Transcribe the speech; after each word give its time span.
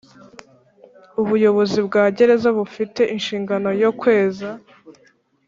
Ubuyobozi 1.21 1.79
bwa 1.87 2.03
gereza 2.15 2.49
bufite 2.59 3.01
inshingano 3.15 3.69
yo 3.83 3.91
kweza 3.99 4.49